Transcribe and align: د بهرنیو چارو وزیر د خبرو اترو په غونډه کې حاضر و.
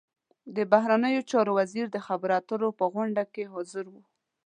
د 0.55 0.57
بهرنیو 0.71 1.27
چارو 1.31 1.51
وزیر 1.59 1.85
د 1.91 1.97
خبرو 2.05 2.33
اترو 2.39 2.69
په 2.79 2.85
غونډه 2.93 3.23
کې 3.33 3.43
حاضر 3.53 3.85
و. 3.89 3.95